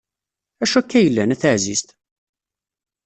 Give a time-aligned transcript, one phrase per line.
[0.63, 1.89] Acu akka yellan, a taɛzizt?